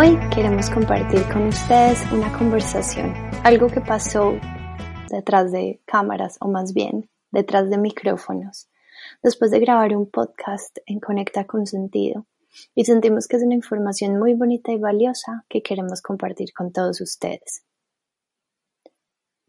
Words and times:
Hoy 0.00 0.16
queremos 0.32 0.70
compartir 0.70 1.24
con 1.32 1.48
ustedes 1.48 1.98
una 2.12 2.32
conversación, 2.38 3.12
algo 3.42 3.66
que 3.66 3.80
pasó 3.80 4.38
detrás 5.10 5.50
de 5.50 5.80
cámaras 5.86 6.36
o 6.40 6.46
más 6.46 6.72
bien 6.72 7.10
detrás 7.32 7.68
de 7.68 7.78
micrófonos, 7.78 8.68
después 9.24 9.50
de 9.50 9.58
grabar 9.58 9.96
un 9.96 10.08
podcast 10.08 10.78
en 10.86 11.00
Conecta 11.00 11.48
con 11.48 11.66
Sentido 11.66 12.26
y 12.76 12.84
sentimos 12.84 13.26
que 13.26 13.38
es 13.38 13.42
una 13.42 13.56
información 13.56 14.20
muy 14.20 14.34
bonita 14.34 14.70
y 14.70 14.78
valiosa 14.78 15.44
que 15.48 15.64
queremos 15.64 16.00
compartir 16.00 16.52
con 16.52 16.70
todos 16.70 17.00
ustedes. 17.00 17.64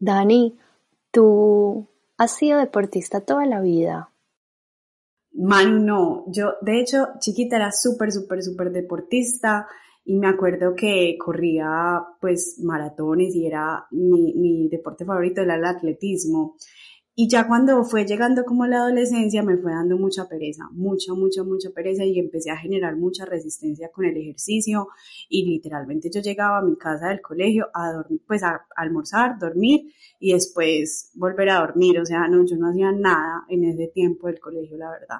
Dani, 0.00 0.58
tú 1.12 1.86
has 2.18 2.32
sido 2.32 2.58
deportista 2.58 3.20
toda 3.20 3.46
la 3.46 3.60
vida. 3.60 4.10
Man, 5.30 5.86
no, 5.86 6.24
yo 6.26 6.54
de 6.60 6.80
hecho 6.80 7.10
chiquita 7.20 7.54
era 7.54 7.70
súper, 7.70 8.10
súper, 8.10 8.42
súper 8.42 8.72
deportista 8.72 9.68
y 10.04 10.16
me 10.16 10.28
acuerdo 10.28 10.74
que 10.74 11.16
corría 11.18 12.02
pues 12.20 12.58
maratones 12.62 13.34
y 13.34 13.46
era 13.46 13.86
mi, 13.90 14.34
mi 14.34 14.68
deporte 14.68 15.04
favorito 15.04 15.42
era 15.42 15.56
el 15.56 15.64
atletismo. 15.64 16.56
Y 17.22 17.28
ya 17.28 17.46
cuando 17.46 17.84
fue 17.84 18.06
llegando 18.06 18.44
como 18.44 18.66
la 18.66 18.78
adolescencia 18.78 19.42
me 19.42 19.58
fue 19.58 19.72
dando 19.72 19.98
mucha 19.98 20.26
pereza, 20.26 20.68
mucha, 20.72 21.12
mucha, 21.12 21.42
mucha 21.42 21.68
pereza 21.68 22.02
y 22.04 22.18
empecé 22.18 22.50
a 22.50 22.56
generar 22.56 22.96
mucha 22.96 23.26
resistencia 23.26 23.90
con 23.92 24.06
el 24.06 24.16
ejercicio 24.16 24.88
y 25.28 25.44
literalmente 25.44 26.08
yo 26.10 26.22
llegaba 26.22 26.60
a 26.60 26.62
mi 26.62 26.76
casa 26.76 27.08
del 27.08 27.20
colegio 27.20 27.68
a 27.74 27.92
dormir, 27.92 28.22
pues 28.26 28.42
a, 28.42 28.66
almorzar, 28.74 29.38
dormir 29.38 29.92
y 30.18 30.32
después 30.32 31.10
volver 31.14 31.50
a 31.50 31.60
dormir, 31.60 31.98
o 31.98 32.06
sea, 32.06 32.26
no, 32.26 32.46
yo 32.46 32.56
no 32.56 32.70
hacía 32.70 32.90
nada 32.90 33.44
en 33.50 33.64
ese 33.64 33.88
tiempo 33.88 34.28
del 34.28 34.40
colegio, 34.40 34.78
la 34.78 34.90
verdad. 34.90 35.18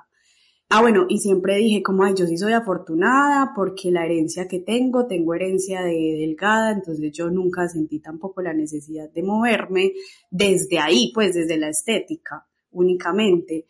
Ah, 0.72 0.82
bueno, 0.82 1.06
y 1.08 1.18
siempre 1.18 1.56
dije 1.56 1.82
como, 1.82 2.04
ay, 2.04 2.14
yo 2.16 2.26
sí 2.26 2.38
soy 2.38 2.52
afortunada 2.52 3.52
porque 3.56 3.90
la 3.90 4.04
herencia 4.04 4.46
que 4.46 4.60
tengo, 4.60 5.08
tengo 5.08 5.34
herencia 5.34 5.82
de 5.82 6.16
delgada, 6.20 6.70
entonces 6.70 7.10
yo 7.10 7.28
nunca 7.28 7.68
sentí 7.68 7.98
tampoco 7.98 8.40
la 8.40 8.52
necesidad 8.52 9.10
de 9.10 9.24
moverme 9.24 9.94
desde 10.30 10.78
ahí, 10.78 11.10
pues 11.12 11.34
desde 11.34 11.58
la 11.58 11.70
estética 11.70 12.46
únicamente. 12.70 13.66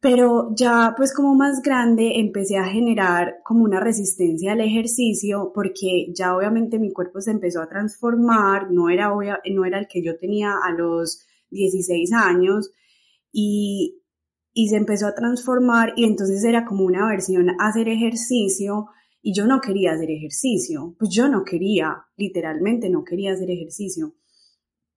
Pero 0.00 0.52
ya 0.56 0.94
pues 0.96 1.14
como 1.14 1.36
más 1.36 1.62
grande 1.62 2.18
empecé 2.18 2.56
a 2.56 2.64
generar 2.64 3.36
como 3.44 3.62
una 3.62 3.78
resistencia 3.78 4.52
al 4.52 4.60
ejercicio 4.60 5.52
porque 5.54 6.12
ya 6.12 6.36
obviamente 6.36 6.80
mi 6.80 6.92
cuerpo 6.92 7.20
se 7.20 7.30
empezó 7.30 7.62
a 7.62 7.68
transformar, 7.68 8.72
no 8.72 8.90
era, 8.90 9.12
no 9.52 9.64
era 9.64 9.78
el 9.78 9.86
que 9.86 10.02
yo 10.02 10.16
tenía 10.16 10.54
a 10.64 10.72
los 10.72 11.20
16 11.50 12.12
años 12.12 12.72
y 13.32 14.02
y 14.60 14.66
se 14.66 14.76
empezó 14.76 15.06
a 15.06 15.14
transformar 15.14 15.92
y 15.94 16.04
entonces 16.04 16.42
era 16.42 16.64
como 16.64 16.82
una 16.82 17.06
versión 17.06 17.46
hacer 17.60 17.88
ejercicio 17.88 18.88
y 19.22 19.32
yo 19.32 19.46
no 19.46 19.60
quería 19.60 19.92
hacer 19.92 20.10
ejercicio, 20.10 20.96
pues 20.98 21.14
yo 21.14 21.28
no 21.28 21.44
quería, 21.44 22.06
literalmente 22.16 22.90
no 22.90 23.04
quería 23.04 23.34
hacer 23.34 23.52
ejercicio, 23.52 24.16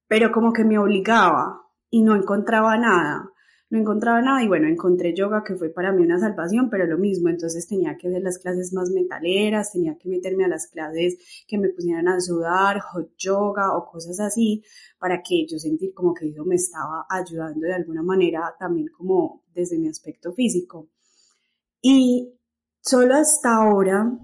pero 0.08 0.32
como 0.32 0.52
que 0.52 0.64
me 0.64 0.80
obligaba 0.80 1.62
y 1.92 2.02
no 2.02 2.16
encontraba 2.16 2.76
nada 2.76 3.31
no 3.72 3.80
encontraba 3.80 4.22
nada 4.22 4.44
y 4.44 4.50
bueno, 4.50 4.68
encontré 4.68 5.16
yoga 5.16 5.44
que 5.46 5.56
fue 5.56 5.70
para 5.70 5.94
mí 5.94 6.04
una 6.04 6.20
salvación, 6.20 6.70
pero 6.70 6.86
lo 6.86 6.98
mismo, 6.98 7.30
entonces 7.30 7.68
tenía 7.68 7.98
que 7.98 8.10
hacer 8.10 8.22
las 8.22 8.38
clases 8.38 8.74
más 8.74 8.90
metaleras, 8.90 9.72
tenía 9.72 9.98
que 9.98 10.10
meterme 10.10 10.44
a 10.44 10.50
las 10.50 10.68
clases 10.68 11.46
que 11.48 11.58
me 11.58 11.70
pusieran 11.70 12.10
a 12.10 12.20
sudar, 12.20 12.82
hot 12.82 13.16
yoga 13.18 13.74
o 13.78 13.90
cosas 13.90 14.20
así, 14.20 14.62
para 15.00 15.22
que 15.24 15.48
yo 15.48 15.58
sentir 15.58 15.94
como 15.94 16.14
que 16.14 16.28
eso 16.28 16.44
me 16.44 16.56
estaba 16.56 17.06
ayudando 17.10 17.66
de 17.66 17.74
alguna 17.74 18.04
manera 18.04 18.54
también 18.60 18.90
como 18.90 19.46
desde 19.54 19.80
mi 19.80 19.88
aspecto 19.88 20.34
físico. 20.34 20.90
Y 21.82 22.34
solo 22.82 23.16
hasta 23.16 23.56
ahora 23.56 24.20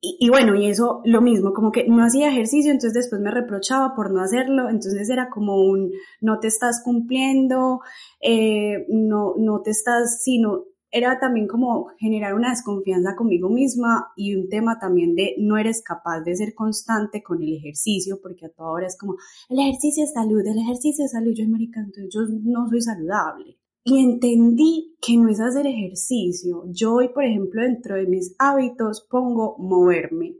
y, 0.00 0.28
bueno, 0.28 0.54
y 0.54 0.66
eso 0.66 1.00
lo 1.04 1.20
mismo, 1.20 1.52
como 1.52 1.72
que 1.72 1.88
no 1.88 2.04
hacía 2.04 2.28
ejercicio, 2.28 2.70
entonces 2.70 2.94
después 2.94 3.20
me 3.20 3.32
reprochaba 3.32 3.96
por 3.96 4.12
no 4.12 4.20
hacerlo, 4.20 4.68
entonces 4.68 5.10
era 5.10 5.28
como 5.28 5.56
un 5.56 5.90
no 6.20 6.38
te 6.38 6.46
estás 6.46 6.82
cumpliendo, 6.84 7.80
eh, 8.20 8.86
no, 8.88 9.34
no 9.36 9.60
te 9.62 9.70
estás, 9.70 10.22
sino 10.22 10.66
era 10.92 11.18
también 11.18 11.48
como 11.48 11.88
generar 11.98 12.34
una 12.34 12.50
desconfianza 12.50 13.16
conmigo 13.16 13.50
misma 13.50 14.12
y 14.16 14.36
un 14.36 14.48
tema 14.48 14.78
también 14.78 15.16
de 15.16 15.34
no 15.38 15.58
eres 15.58 15.82
capaz 15.82 16.20
de 16.20 16.36
ser 16.36 16.54
constante 16.54 17.22
con 17.22 17.42
el 17.42 17.54
ejercicio, 17.54 18.20
porque 18.22 18.46
a 18.46 18.50
toda 18.50 18.70
hora 18.70 18.86
es 18.86 18.96
como 18.96 19.16
el 19.48 19.58
ejercicio 19.58 20.04
es 20.04 20.12
salud, 20.12 20.46
el 20.46 20.58
ejercicio 20.58 21.04
es 21.04 21.10
salud, 21.10 21.32
yo, 21.34 21.46
marica, 21.48 21.80
entonces 21.80 22.08
yo 22.14 22.20
no 22.44 22.68
soy 22.68 22.82
saludable 22.82 23.57
y 23.88 24.00
entendí 24.00 24.98
que 25.00 25.16
no 25.16 25.30
es 25.30 25.40
hacer 25.40 25.66
ejercicio. 25.66 26.64
Yo 26.66 26.94
hoy, 26.94 27.08
por 27.08 27.24
ejemplo, 27.24 27.62
dentro 27.62 27.96
de 27.96 28.06
mis 28.06 28.34
hábitos 28.38 29.06
pongo 29.08 29.56
moverme. 29.58 30.36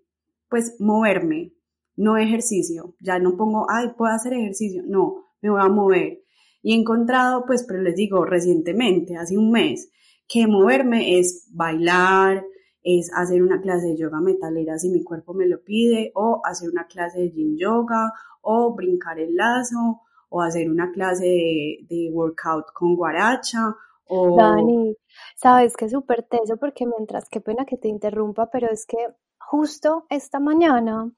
Pues 0.50 0.76
moverme, 0.78 1.54
no 1.96 2.18
ejercicio. 2.18 2.94
Ya 3.00 3.18
no 3.18 3.38
pongo, 3.38 3.66
ay, 3.70 3.88
puedo 3.96 4.12
hacer 4.12 4.34
ejercicio. 4.34 4.82
No, 4.86 5.24
me 5.40 5.48
voy 5.48 5.62
a 5.62 5.68
mover. 5.68 6.20
Y 6.62 6.74
he 6.74 6.76
encontrado, 6.76 7.44
pues, 7.46 7.64
pero 7.66 7.80
les 7.80 7.94
digo, 7.94 8.26
recientemente, 8.26 9.16
hace 9.16 9.38
un 9.38 9.50
mes, 9.50 9.90
que 10.26 10.46
moverme 10.46 11.18
es 11.18 11.48
bailar, 11.50 12.44
es 12.82 13.10
hacer 13.14 13.42
una 13.42 13.62
clase 13.62 13.86
de 13.86 13.96
yoga 13.96 14.20
metalera 14.20 14.78
si 14.78 14.90
mi 14.90 15.02
cuerpo 15.02 15.32
me 15.32 15.46
lo 15.46 15.62
pide, 15.62 16.12
o 16.14 16.42
hacer 16.44 16.68
una 16.68 16.86
clase 16.86 17.20
de 17.20 17.30
yin 17.30 17.56
yoga, 17.56 18.12
o 18.42 18.74
brincar 18.74 19.18
el 19.18 19.34
lazo, 19.36 20.02
o 20.28 20.42
hacer 20.42 20.70
una 20.70 20.90
clase 20.92 21.78
de, 21.88 22.10
workout 22.12 22.66
con 22.72 22.96
guaracha 22.96 23.74
o... 24.06 24.36
Dani, 24.36 24.96
sabes 25.36 25.76
que 25.76 25.86
es 25.86 25.92
súper 25.92 26.22
teso 26.22 26.56
porque 26.58 26.86
mientras, 26.86 27.28
qué 27.28 27.40
pena 27.40 27.64
que 27.64 27.76
te 27.76 27.88
interrumpa, 27.88 28.50
pero 28.50 28.68
es 28.70 28.86
que 28.86 28.96
justo 29.38 30.06
esta 30.08 30.40
mañana 30.40 31.10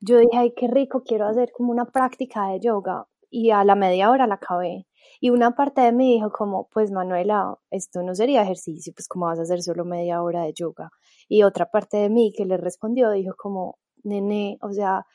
yo 0.00 0.18
dije, 0.18 0.36
ay, 0.36 0.52
qué 0.56 0.68
rico, 0.68 1.02
quiero 1.04 1.26
hacer 1.26 1.52
como 1.52 1.70
una 1.70 1.84
práctica 1.86 2.48
de 2.48 2.60
yoga 2.60 3.06
y 3.30 3.50
a 3.50 3.64
la 3.64 3.74
media 3.74 4.10
hora 4.10 4.26
la 4.26 4.34
acabé. 4.34 4.86
Y 5.20 5.30
una 5.30 5.54
parte 5.54 5.80
de 5.80 5.92
mí 5.92 6.14
dijo 6.14 6.30
como, 6.32 6.68
pues 6.72 6.90
Manuela, 6.90 7.56
esto 7.70 8.02
no 8.02 8.14
sería 8.14 8.42
ejercicio, 8.42 8.92
pues 8.94 9.06
como 9.06 9.26
vas 9.26 9.38
a 9.38 9.42
hacer 9.42 9.62
solo 9.62 9.84
media 9.84 10.22
hora 10.22 10.42
de 10.42 10.52
yoga. 10.52 10.90
Y 11.28 11.44
otra 11.44 11.66
parte 11.70 11.96
de 11.96 12.10
mí 12.10 12.32
que 12.36 12.44
le 12.44 12.56
respondió 12.56 13.10
dijo 13.10 13.34
como, 13.36 13.78
nene, 14.02 14.58
o 14.60 14.72
sea, 14.72 15.06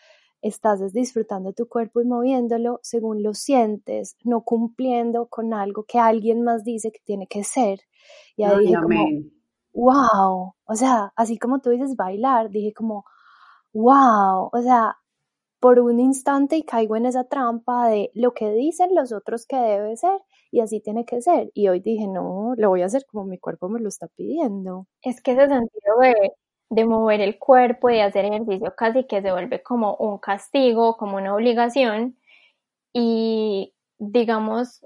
estás 0.47 0.94
disfrutando 0.94 1.53
tu 1.53 1.68
cuerpo 1.68 2.02
y 2.02 2.06
moviéndolo 2.06 2.80
según 2.84 3.24
lo 3.24 3.34
sientes, 3.34 4.16
no 4.24 4.41
cumpliendo 4.41 5.28
con 5.28 5.53
algo 5.53 5.84
que 5.84 6.00
alguien 6.00 6.44
más 6.44 6.63
dice 6.63 6.91
que 6.91 7.00
tiene 7.03 7.28
que 7.28 7.44
ser. 7.44 7.81
Y 8.35 8.44
ahí 8.44 8.59
dije 8.59 8.75
como, 8.81 9.06
wow, 9.74 10.53
o 10.66 10.75
sea, 10.75 11.13
así 11.16 11.38
como 11.38 11.59
tú 11.59 11.69
dices 11.69 11.96
bailar, 11.96 12.50
dije 12.50 12.74
como, 12.74 13.06
wow, 13.74 14.50
o 14.52 14.62
sea, 14.62 14.97
por 15.59 15.80
un 15.80 16.00
instante 16.00 16.57
y 16.57 16.63
caigo 16.63 16.96
en 16.96 17.06
esa 17.06 17.25
trampa 17.25 17.88
de 17.88 18.12
lo 18.13 18.34
que 18.34 18.52
dicen 18.52 18.96
los 18.96 19.12
otros 19.12 19.46
que 19.47 19.57
debe 19.57 19.96
ser 19.97 20.22
y 20.52 20.62
así 20.62 20.80
tiene 20.81 21.06
que 21.06 21.22
ser. 21.22 21.52
Y 21.53 21.68
hoy 21.68 21.80
dije, 21.80 22.07
no, 22.07 22.53
lo 22.57 22.69
voy 22.69 22.81
a 22.81 22.86
hacer 22.86 23.06
como 23.06 23.25
mi 23.25 23.38
cuerpo 23.38 23.69
me 23.69 23.80
lo 23.80 23.90
está 23.90 24.07
pidiendo. 24.07 24.88
Es 25.02 25.22
que 25.22 25.31
ese 25.31 25.47
sentido 25.47 25.97
de 26.02 26.31
de 26.70 26.86
mover 26.86 27.22
el 27.22 27.40
cuerpo 27.40 27.90
de 27.90 28.02
hacer 28.02 28.26
ejercicio 28.26 28.74
casi 28.76 29.06
que 29.06 29.22
se 29.22 29.32
vuelve 29.32 29.64
como 29.64 29.96
un 29.96 30.18
castigo, 30.20 30.98
como 30.98 31.18
una 31.18 31.34
obligación. 31.36 32.18
Y 32.94 33.74
digamos 34.00 34.86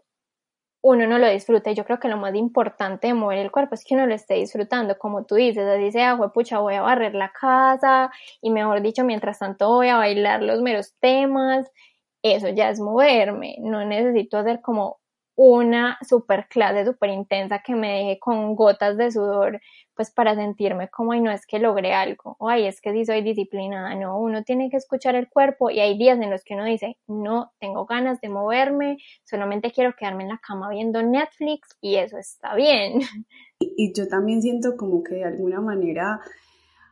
uno 0.82 1.08
no 1.08 1.20
lo 1.20 1.30
disfruta. 1.30 1.72
Y 1.72 1.76
yo 1.76 1.86
creo 1.86 2.00
que 2.00 2.08
lo 2.08 2.18
más 2.18 2.36
importante 2.36 3.08
de 3.08 3.14
mover 3.14 3.38
el 3.40 3.52
cuerpo 3.52 3.76
es 3.76 3.86
que 3.86 3.96
uno 3.96 4.08
lo 4.08 4.16
esté 4.16 4.36
disfrutando, 4.36 4.98
como 4.98 5.26
tú 5.26 5.36
dices, 5.36 5.66
así 5.68 5.92
sea, 5.92 6.18
pucha, 6.34 6.60
voy 6.60 6.76
a 6.76 6.82
barrer 6.82 7.16
la 7.16 7.32
casa 7.32 8.12
y 8.42 8.50
mejor 8.52 8.82
dicho, 8.82 9.04
mientras 9.04 9.40
tanto 9.40 9.70
voy 9.70 9.90
a 9.90 9.98
bailar 9.98 10.42
los 10.44 10.62
meros 10.62 10.96
temas, 11.00 11.72
eso 12.24 12.50
ya 12.50 12.70
es 12.70 12.80
moverme, 12.80 13.58
no 13.60 13.86
necesito 13.86 14.38
hacer 14.38 14.62
como 14.62 15.00
una 15.36 15.98
super 16.08 16.48
clase 16.48 16.86
súper 16.86 17.10
intensa 17.10 17.62
que 17.66 17.76
me 17.76 17.90
deje 17.98 18.20
con 18.20 18.56
gotas 18.56 18.98
de 18.98 19.12
sudor, 19.12 19.60
pues 19.96 20.12
para 20.12 20.36
sentirme 20.36 20.90
como, 20.90 21.14
ay, 21.14 21.22
no 21.22 21.32
es 21.32 21.46
que 21.46 21.60
logré 21.60 21.94
algo, 21.94 22.36
o 22.40 22.50
ay, 22.50 22.66
es 22.66 22.82
que 22.82 22.92
sí 22.92 23.06
soy 23.06 23.22
disciplinada, 23.22 23.96
no, 23.96 24.20
uno 24.20 24.44
tiene 24.44 24.70
que 24.70 24.78
escuchar 24.78 25.16
el 25.16 25.30
cuerpo 25.30 25.70
y 25.70 25.80
hay 25.80 25.98
días 25.98 26.20
en 26.20 26.30
los 26.30 26.44
que 26.44 26.56
uno 26.56 26.66
dice, 26.66 26.98
no, 27.08 27.52
tengo 27.60 27.86
ganas 27.86 28.20
de 28.22 28.30
moverme, 28.30 28.98
solamente 29.24 29.72
quiero 29.72 29.94
quedarme 29.98 30.24
en 30.24 30.30
la 30.30 30.42
cama 30.46 30.70
viendo 30.70 31.02
Netflix 31.02 31.78
y 31.82 31.96
eso 31.96 32.18
está 32.18 32.56
bien. 32.56 33.02
Y, 33.60 33.94
yo 33.94 34.08
también 34.08 34.42
siento 34.42 34.76
como 34.76 35.04
que 35.04 35.16
de 35.16 35.26
alguna 35.26 35.62
manera 35.62 36.20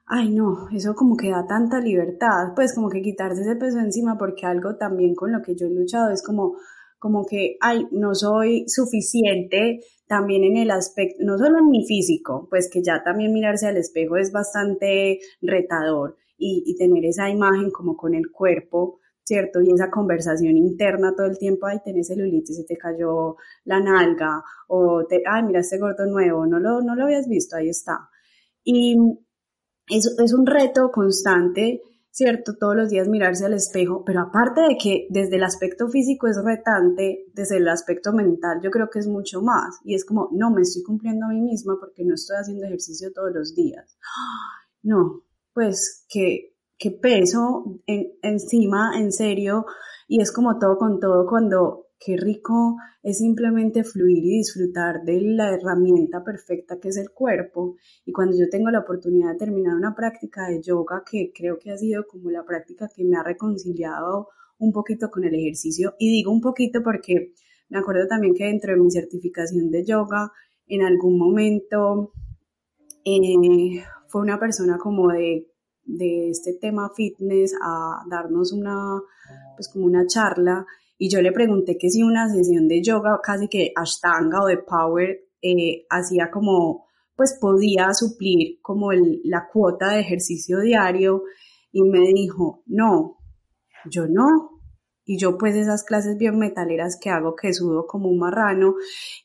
ay 0.05 0.29
no, 0.29 0.67
eso 0.71 0.95
como 0.95 1.15
que 1.15 1.29
da 1.29 1.45
tanta 1.47 1.79
libertad, 1.79 2.53
pues 2.55 2.73
como 2.73 2.89
que 2.89 3.01
quitarse 3.01 3.41
ese 3.41 3.55
peso 3.55 3.79
encima, 3.79 4.17
porque 4.17 4.45
algo 4.45 4.75
también 4.75 5.13
con 5.15 5.31
lo 5.31 5.41
que 5.41 5.55
yo 5.55 5.67
he 5.67 5.69
luchado 5.69 6.11
es 6.11 6.23
como, 6.23 6.57
como 6.99 7.25
que, 7.25 7.57
ay, 7.61 7.87
no 7.91 8.13
soy 8.13 8.65
suficiente 8.67 9.79
también 10.05 10.43
en 10.43 10.57
el 10.57 10.71
aspecto, 10.71 11.23
no 11.23 11.37
solo 11.37 11.59
en 11.59 11.69
mi 11.69 11.85
físico, 11.85 12.47
pues 12.49 12.69
que 12.69 12.83
ya 12.83 13.03
también 13.03 13.33
mirarse 13.33 13.67
al 13.67 13.77
espejo 13.77 14.17
es 14.17 14.31
bastante 14.31 15.19
retador 15.41 16.17
y, 16.37 16.75
tener 16.77 17.05
esa 17.05 17.29
imagen 17.29 17.69
como 17.69 17.97
con 17.97 18.15
el 18.15 18.31
cuerpo, 18.31 18.99
¿cierto? 19.23 19.61
Y 19.61 19.71
esa 19.71 19.91
conversación 19.91 20.57
interna 20.57 21.13
todo 21.15 21.27
el 21.27 21.37
tiempo, 21.37 21.67
ay, 21.67 21.79
tenés 21.83 22.07
celulitis, 22.07 22.57
se 22.57 22.63
te 22.63 22.77
cayó 22.77 23.35
la 23.65 23.79
nalga, 23.79 24.41
o 24.67 25.05
te, 25.05 25.21
ay, 25.29 25.43
mira 25.43 25.59
este 25.59 25.77
gordo 25.77 26.05
nuevo, 26.05 26.45
no 26.45 26.59
lo, 26.59 26.81
no 26.81 26.95
lo 26.95 27.03
habías 27.03 27.27
visto, 27.27 27.57
ahí 27.57 27.69
está. 27.69 28.09
Y 28.63 28.97
es, 29.89 30.15
es 30.17 30.33
un 30.33 30.45
reto 30.45 30.91
constante 30.91 31.81
¿cierto? 32.11 32.55
Todos 32.57 32.75
los 32.75 32.89
días 32.89 33.07
mirarse 33.07 33.45
al 33.45 33.53
espejo, 33.53 34.03
pero 34.05 34.21
aparte 34.21 34.61
de 34.61 34.77
que 34.77 35.07
desde 35.09 35.37
el 35.37 35.43
aspecto 35.43 35.87
físico 35.89 36.27
es 36.27 36.37
retante, 36.43 37.25
desde 37.33 37.57
el 37.57 37.67
aspecto 37.67 38.13
mental 38.13 38.59
yo 38.63 38.71
creo 38.71 38.89
que 38.89 38.99
es 38.99 39.07
mucho 39.07 39.41
más. 39.41 39.79
Y 39.83 39.95
es 39.95 40.05
como, 40.05 40.29
no, 40.31 40.51
me 40.51 40.61
estoy 40.61 40.83
cumpliendo 40.83 41.25
a 41.25 41.29
mí 41.29 41.41
misma 41.41 41.77
porque 41.79 42.03
no 42.03 42.15
estoy 42.15 42.37
haciendo 42.37 42.65
ejercicio 42.65 43.11
todos 43.13 43.31
los 43.33 43.55
días. 43.55 43.97
No, 44.81 45.25
pues 45.53 46.05
que, 46.07 46.55
que 46.77 46.91
peso 46.91 47.81
en, 47.85 48.13
encima, 48.21 48.97
en 48.97 49.11
serio, 49.11 49.65
y 50.07 50.21
es 50.21 50.31
como 50.31 50.57
todo 50.57 50.77
con 50.77 51.01
todo 51.01 51.27
cuando 51.27 51.88
qué 51.99 52.15
rico 52.15 52.77
es 53.03 53.17
simplemente 53.17 53.83
fluir 53.83 54.23
y 54.23 54.37
disfrutar 54.37 55.03
de 55.03 55.19
la 55.21 55.53
herramienta 55.53 56.23
perfecta 56.23 56.79
que 56.79 56.89
es 56.89 56.97
el 56.97 57.11
cuerpo. 57.11 57.75
Y 58.05 58.13
cuando 58.13 58.37
yo 58.37 58.49
tengo 58.49 58.69
la 58.71 58.79
oportunidad 58.79 59.33
de 59.33 59.37
terminar 59.37 59.75
una 59.75 59.93
práctica 59.93 60.47
de 60.47 60.61
yoga, 60.61 61.03
que 61.09 61.31
creo 61.35 61.59
que 61.59 61.71
ha 61.71 61.77
sido 61.77 62.07
como 62.07 62.31
la 62.31 62.45
práctica 62.45 62.89
que 62.93 63.03
me 63.03 63.17
ha 63.17 63.23
reconciliado 63.23 64.29
un 64.57 64.71
poquito 64.71 65.09
con 65.09 65.25
el 65.25 65.35
ejercicio, 65.35 65.95
y 65.99 66.09
digo 66.09 66.31
un 66.31 66.41
poquito 66.41 66.81
porque 66.83 67.33
me 67.69 67.79
acuerdo 67.79 68.07
también 68.07 68.33
que 68.33 68.45
dentro 68.45 68.73
de 68.73 68.79
mi 68.79 68.89
certificación 68.89 69.69
de 69.69 69.85
yoga, 69.85 70.31
en 70.67 70.83
algún 70.83 71.17
momento 71.17 72.13
eh, 73.05 73.83
fue 74.07 74.21
una 74.21 74.39
persona 74.39 74.77
como 74.77 75.09
de, 75.09 75.47
de 75.83 76.29
este 76.29 76.53
tema 76.53 76.89
fitness 76.95 77.55
a 77.61 78.03
darnos 78.09 78.53
una, 78.53 79.01
pues 79.55 79.69
como 79.69 79.85
una 79.85 80.05
charla 80.07 80.65
y 81.01 81.09
yo 81.09 81.21
le 81.21 81.31
pregunté 81.31 81.77
que 81.77 81.89
si 81.89 82.03
una 82.03 82.29
sesión 82.29 82.67
de 82.67 82.83
yoga, 82.83 83.21
casi 83.23 83.47
que 83.47 83.71
ashtanga 83.73 84.43
o 84.43 84.47
de 84.47 84.57
power, 84.57 85.21
eh, 85.41 85.85
hacía 85.89 86.29
como, 86.29 86.87
pues 87.15 87.37
podía 87.39 87.93
suplir 87.93 88.59
como 88.61 88.91
el, 88.91 89.21
la 89.23 89.47
cuota 89.51 89.93
de 89.93 90.01
ejercicio 90.01 90.59
diario 90.59 91.23
y 91.71 91.83
me 91.83 92.01
dijo, 92.13 92.63
no, 92.65 93.17
yo 93.89 94.07
no. 94.07 94.61
Y 95.05 95.17
yo 95.17 95.37
pues 95.37 95.55
esas 95.55 95.85
clases 95.85 96.17
bien 96.17 96.37
metaleras 96.37 96.99
que 97.01 97.09
hago 97.09 97.33
que 97.33 97.53
sudo 97.53 97.87
como 97.87 98.09
un 98.09 98.19
marrano 98.19 98.75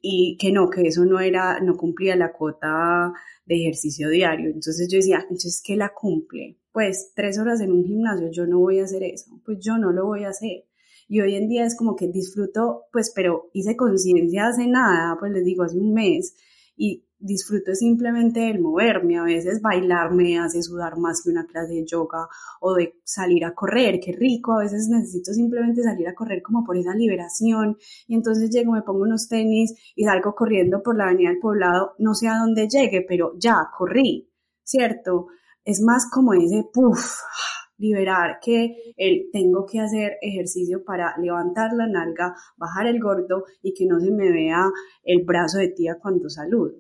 y 0.01 0.39
que 0.39 0.53
no, 0.53 0.71
que 0.71 0.83
eso 0.83 1.05
no 1.05 1.19
era, 1.19 1.59
no 1.59 1.77
cumplía 1.77 2.15
la 2.15 2.33
cuota 2.33 3.13
de 3.47 3.57
ejercicio 3.57 4.09
diario. 4.11 4.47
Entonces 4.47 4.89
yo 4.89 4.97
decía, 4.99 5.23
entonces, 5.23 5.61
¿qué 5.63 5.75
la 5.75 5.93
cumple? 5.93 6.57
Pues 6.71 7.11
tres 7.17 7.37
horas 7.37 7.61
en 7.61 7.73
un 7.73 7.85
gimnasio, 7.85 8.31
yo 8.31 8.47
no 8.47 8.61
voy 8.61 8.79
a 8.79 8.85
hacer 8.85 9.03
eso. 9.03 9.41
Pues 9.45 9.59
yo 9.61 9.77
no 9.77 9.91
lo 9.91 10.07
voy 10.07 10.23
a 10.23 10.29
hacer. 10.29 10.67
Y 11.09 11.21
hoy 11.21 11.37
en 11.37 11.49
día 11.49 11.65
es 11.65 11.77
como 11.77 11.97
que 11.97 12.09
disfruto, 12.09 12.85
pues, 12.93 13.13
pero 13.15 13.51
hice 13.53 13.77
conciencia 13.77 14.49
hace 14.49 14.67
nada, 14.67 15.17
pues 15.19 15.33
les 15.33 15.45
digo, 15.45 15.65
hace 15.65 15.79
un 15.79 15.93
mes, 15.93 16.35
y 16.77 17.05
disfruto 17.25 17.75
simplemente 17.75 18.51
el 18.51 18.61
moverme. 18.61 19.19
A 19.19 19.25
veces 19.25 19.63
bailar 19.63 20.13
me 20.13 20.39
hace 20.39 20.63
sudar 20.63 20.99
más 20.99 21.23
que 21.23 21.31
una 21.31 21.47
clase 21.47 21.75
de 21.75 21.87
yoga 21.87 22.29
o 22.61 22.75
de 22.75 23.01
salir 23.05 23.45
a 23.45 23.55
correr, 23.55 23.99
qué 24.01 24.13
rico. 24.13 24.53
A 24.53 24.65
veces 24.65 24.89
necesito 24.89 25.33
simplemente 25.33 25.83
salir 25.83 26.07
a 26.09 26.15
correr 26.15 26.43
como 26.43 26.65
por 26.65 26.77
esa 26.77 26.95
liberación. 26.95 27.77
Y 28.07 28.15
entonces 28.15 28.51
llego, 28.51 28.73
me 28.73 28.83
pongo 28.83 29.03
unos 29.03 29.29
tenis 29.29 29.75
y 29.97 30.05
salgo 30.05 30.35
corriendo 30.35 30.83
por 30.83 30.97
la 30.97 31.05
avenida 31.05 31.31
del 31.31 31.39
poblado. 31.39 31.95
No 31.99 32.15
sé 32.15 32.29
a 32.29 32.39
dónde 32.39 32.69
llegue, 32.69 33.05
pero 33.09 33.33
ya, 33.39 33.71
corrí, 33.77 34.31
¿cierto? 34.63 35.29
Es 35.65 35.81
más 35.81 36.11
como 36.11 36.35
ese 36.35 36.65
puff, 36.73 37.21
liberar 37.79 38.39
que 38.41 38.95
el 38.97 39.31
tengo 39.33 39.67
que 39.67 39.81
hacer 39.81 40.19
ejercicio 40.21 40.85
para 40.85 41.17
levantar 41.19 41.73
la 41.73 41.87
nalga, 41.87 42.35
bajar 42.57 42.87
el 42.87 43.01
gordo 43.01 43.45
y 43.63 43.75
que 43.75 43.87
no 43.87 44.01
se 44.01 44.11
me 44.11 44.31
vea 44.31 44.71
el 45.03 45.25
brazo 45.25 45.59
de 45.59 45.69
tía 45.69 45.97
cuando 46.01 46.29
saludo. 46.29 46.75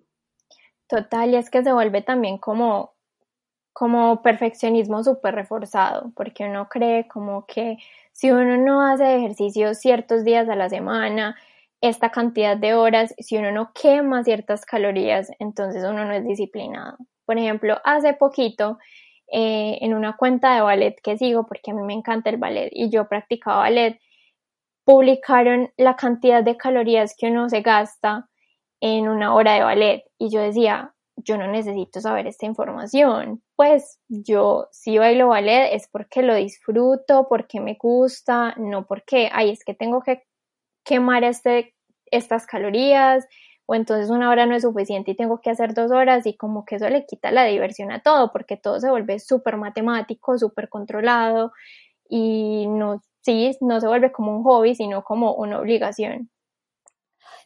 Total, 0.86 1.30
y 1.30 1.36
es 1.36 1.50
que 1.50 1.64
se 1.64 1.72
vuelve 1.72 2.02
también 2.02 2.38
como, 2.38 2.94
como 3.72 4.22
perfeccionismo 4.22 5.02
súper 5.02 5.34
reforzado, 5.34 6.12
porque 6.14 6.44
uno 6.44 6.68
cree 6.68 7.08
como 7.08 7.46
que 7.46 7.78
si 8.12 8.30
uno 8.30 8.56
no 8.56 8.82
hace 8.82 9.16
ejercicio 9.16 9.74
ciertos 9.74 10.24
días 10.24 10.48
a 10.48 10.56
la 10.56 10.68
semana, 10.68 11.36
esta 11.80 12.10
cantidad 12.10 12.56
de 12.56 12.74
horas, 12.74 13.14
si 13.18 13.36
uno 13.36 13.50
no 13.52 13.72
quema 13.74 14.24
ciertas 14.24 14.64
calorías, 14.64 15.30
entonces 15.38 15.84
uno 15.84 16.04
no 16.04 16.12
es 16.12 16.24
disciplinado. 16.24 16.96
Por 17.26 17.38
ejemplo, 17.38 17.78
hace 17.84 18.14
poquito 18.14 18.78
eh, 19.36 19.78
en 19.80 19.94
una 19.94 20.16
cuenta 20.16 20.54
de 20.54 20.60
ballet 20.60 20.94
que 21.02 21.18
sigo 21.18 21.44
porque 21.44 21.72
a 21.72 21.74
mí 21.74 21.82
me 21.82 21.92
encanta 21.92 22.30
el 22.30 22.36
ballet 22.36 22.70
y 22.72 22.88
yo 22.88 23.08
practicaba 23.08 23.62
ballet, 23.62 23.98
publicaron 24.84 25.72
la 25.76 25.96
cantidad 25.96 26.44
de 26.44 26.56
calorías 26.56 27.16
que 27.18 27.32
uno 27.32 27.48
se 27.48 27.60
gasta 27.60 28.28
en 28.80 29.08
una 29.08 29.34
hora 29.34 29.54
de 29.54 29.64
ballet. 29.64 30.04
Y 30.18 30.30
yo 30.30 30.40
decía, 30.40 30.94
yo 31.16 31.36
no 31.36 31.48
necesito 31.48 32.00
saber 32.00 32.28
esta 32.28 32.46
información, 32.46 33.42
pues 33.56 33.98
yo 34.08 34.68
si 34.70 34.98
bailo 34.98 35.26
ballet 35.26 35.74
es 35.74 35.88
porque 35.90 36.22
lo 36.22 36.36
disfruto, 36.36 37.26
porque 37.28 37.60
me 37.60 37.76
gusta, 37.80 38.54
no 38.56 38.86
porque, 38.86 39.30
ay, 39.32 39.50
es 39.50 39.64
que 39.64 39.74
tengo 39.74 40.00
que 40.00 40.22
quemar 40.84 41.24
este, 41.24 41.74
estas 42.06 42.46
calorías, 42.46 43.26
o 43.66 43.74
entonces 43.74 44.10
una 44.10 44.30
hora 44.30 44.46
no 44.46 44.54
es 44.54 44.62
suficiente 44.62 45.12
y 45.12 45.16
tengo 45.16 45.40
que 45.40 45.50
hacer 45.50 45.74
dos 45.74 45.90
horas 45.90 46.26
y 46.26 46.36
como 46.36 46.64
que 46.64 46.76
eso 46.76 46.88
le 46.88 47.06
quita 47.06 47.30
la 47.30 47.44
diversión 47.44 47.90
a 47.92 48.02
todo 48.02 48.32
porque 48.32 48.56
todo 48.56 48.80
se 48.80 48.90
vuelve 48.90 49.18
súper 49.18 49.56
matemático, 49.56 50.38
súper 50.38 50.68
controlado 50.68 51.52
y 52.08 52.66
no, 52.68 53.02
sí, 53.22 53.56
no 53.60 53.80
se 53.80 53.88
vuelve 53.88 54.12
como 54.12 54.36
un 54.36 54.44
hobby, 54.44 54.74
sino 54.74 55.02
como 55.02 55.34
una 55.34 55.58
obligación. 55.58 56.30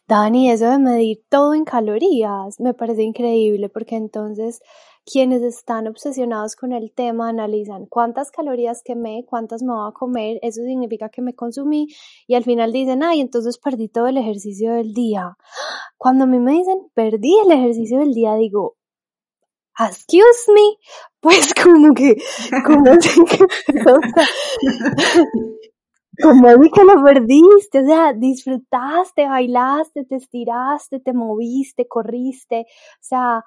Dani, 0.07 0.49
eso 0.49 0.69
de 0.69 0.79
medir 0.79 1.23
todo 1.29 1.53
en 1.53 1.65
calorías 1.65 2.59
me 2.59 2.73
parece 2.73 3.03
increíble 3.03 3.69
porque 3.69 3.95
entonces 3.95 4.59
quienes 5.05 5.41
están 5.41 5.87
obsesionados 5.87 6.55
con 6.55 6.71
el 6.71 6.91
tema 6.91 7.29
analizan 7.29 7.85
cuántas 7.85 8.31
calorías 8.31 8.81
quemé, 8.83 9.25
cuántas 9.27 9.63
me 9.63 9.73
voy 9.73 9.89
a 9.89 9.93
comer, 9.93 10.39
eso 10.41 10.61
significa 10.63 11.09
que 11.09 11.21
me 11.21 11.33
consumí 11.33 11.87
y 12.27 12.35
al 12.35 12.43
final 12.43 12.71
dicen, 12.71 13.03
ay, 13.03 13.21
entonces 13.21 13.57
perdí 13.57 13.87
todo 13.87 14.07
el 14.07 14.17
ejercicio 14.17 14.73
del 14.73 14.93
día. 14.93 15.37
Cuando 15.99 16.23
a 16.23 16.27
mí 16.27 16.39
me 16.39 16.53
dicen, 16.53 16.89
perdí 16.93 17.37
el 17.41 17.51
ejercicio 17.51 17.99
del 17.99 18.13
día, 18.13 18.35
digo, 18.35 18.77
excuse 19.77 20.49
me, 20.53 20.77
pues 21.19 21.53
como 21.53 21.93
que, 21.93 22.15
como 22.65 22.85
como 26.21 26.47
que 26.71 26.83
lo 26.85 27.03
perdiste, 27.03 27.79
o 27.79 27.85
sea, 27.85 28.13
disfrutaste, 28.13 29.27
bailaste, 29.27 30.05
te 30.05 30.15
estiraste, 30.15 31.01
te 31.01 31.11
moviste, 31.11 31.85
corriste, 31.85 32.61
o 32.61 33.01
sea, 33.01 33.43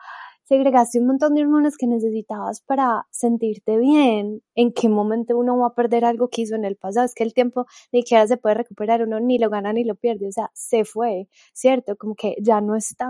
segregaste 0.53 1.01
un 1.01 1.07
montón 1.07 1.35
de 1.35 1.41
hormonas 1.41 1.79
que 1.79 1.87
necesitabas 1.87 2.61
para 2.61 3.07
sentirte 3.11 3.79
bien. 3.79 4.43
¿En 4.55 4.73
qué 4.73 4.91
momento 4.91 5.39
uno 5.39 5.57
va 5.57 5.69
a 5.69 5.75
perder 5.75 6.05
algo 6.05 6.29
que 6.29 6.43
hizo 6.43 6.57
en 6.57 6.67
el 6.67 6.77
pasado? 6.77 7.07
Es 7.07 7.15
que 7.15 7.25
el 7.25 7.33
tiempo 7.33 7.65
ni 7.91 8.01
siquiera 8.03 8.27
se 8.27 8.37
puede 8.37 8.57
recuperar, 8.57 9.03
uno 9.03 9.19
ni 9.19 9.39
lo 9.39 9.49
gana 9.49 9.73
ni 9.73 9.83
lo 9.85 9.95
pierde, 9.95 10.29
o 10.29 10.33
sea, 10.33 10.51
se 10.53 10.85
fue, 10.85 11.29
¿cierto? 11.55 11.97
Como 11.97 12.15
que 12.15 12.37
ya 12.43 12.61
no 12.61 12.77
está. 12.77 13.09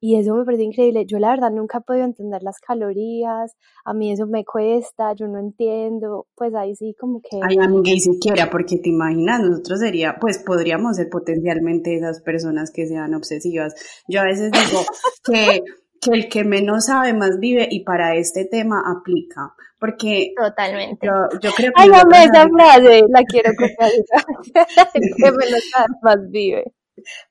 Y 0.00 0.16
eso 0.16 0.34
me 0.34 0.44
parece 0.44 0.64
increíble. 0.64 1.06
Yo 1.06 1.18
la 1.18 1.30
verdad 1.30 1.50
nunca 1.50 1.78
he 1.78 1.80
podido 1.80 2.04
entender 2.04 2.42
las 2.42 2.58
calorías, 2.58 3.56
a 3.86 3.94
mí 3.94 4.12
eso 4.12 4.26
me 4.26 4.44
cuesta, 4.44 5.14
yo 5.14 5.26
no 5.28 5.38
entiendo, 5.38 6.26
pues 6.34 6.54
ahí 6.54 6.76
sí 6.76 6.94
como 7.00 7.22
que... 7.22 7.40
Ay, 7.42 7.56
a 7.58 7.66
mí 7.66 7.80
ni 7.80 8.00
siquiera, 8.00 8.50
porque 8.50 8.76
te 8.76 8.90
imaginas, 8.90 9.40
nosotros 9.40 9.80
sería, 9.80 10.18
pues 10.20 10.40
podríamos 10.40 10.96
ser 10.96 11.08
potencialmente 11.08 11.96
esas 11.96 12.20
personas 12.20 12.70
que 12.70 12.86
sean 12.86 13.14
obsesivas. 13.14 13.74
Yo 14.06 14.20
a 14.20 14.24
veces 14.24 14.50
digo 14.52 14.82
que 15.24 15.62
que 16.04 16.10
el 16.10 16.28
que 16.28 16.44
menos 16.44 16.86
sabe 16.86 17.14
más 17.14 17.38
vive 17.38 17.66
y 17.70 17.84
para 17.84 18.14
este 18.16 18.44
tema 18.44 18.82
aplica. 18.86 19.54
Porque 19.78 20.32
totalmente. 20.36 21.06
Yo, 21.06 21.50
creo 21.56 21.72
que. 21.72 21.82
Ay, 21.82 21.88
no 21.88 21.96
esa 21.96 22.48
frase, 22.48 23.04
la 23.08 23.22
quiero 23.24 23.50
copiar. 23.56 23.90
el 24.94 25.14
que 25.16 25.32
menos 25.32 25.64
sabe 25.72 25.94
más 26.02 26.30
vive. 26.30 26.72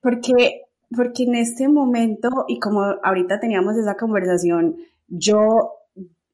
Porque, 0.01 0.61
porque 0.95 1.23
en 1.23 1.35
este 1.35 1.67
momento, 1.67 2.29
y 2.47 2.59
como 2.59 2.83
ahorita 3.03 3.39
teníamos 3.39 3.77
esa 3.77 3.95
conversación, 3.95 4.75
yo 5.07 5.73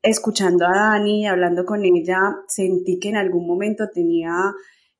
escuchando 0.01 0.65
a 0.65 0.72
Dani, 0.72 1.27
hablando 1.27 1.65
con 1.65 1.84
ella, 1.84 2.38
sentí 2.48 3.00
que 3.00 3.10
en 3.10 3.17
algún 3.17 3.46
momento 3.46 3.89
tenía 3.93 4.34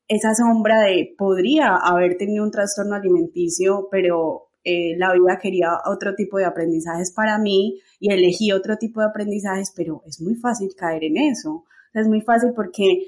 esa 0.08 0.34
sombra 0.34 0.82
de 0.82 1.14
podría 1.18 1.76
haber 1.76 2.18
tenido 2.18 2.44
un 2.44 2.52
trastorno 2.52 2.96
alimenticio, 2.96 3.88
pero 3.92 4.49
eh, 4.64 4.98
la 4.98 5.14
vida 5.14 5.40
quería 5.42 5.70
otro 5.86 6.16
tipo 6.16 6.38
de 6.38 6.46
aprendizajes 6.46 7.12
para 7.12 7.38
mí 7.38 7.80
y 8.00 8.12
elegí 8.12 8.52
otro 8.52 8.78
tipo 8.78 9.00
de 9.00 9.08
aprendizajes, 9.08 9.74
pero 9.76 10.04
es 10.06 10.22
muy 10.22 10.36
fácil 10.36 10.70
caer 10.76 11.04
en 11.06 11.18
eso. 11.18 11.66
Es 11.94 12.08
muy 12.08 12.22
fácil 12.22 12.52
porque 12.56 13.08